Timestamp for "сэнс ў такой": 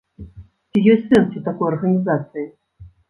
1.11-1.67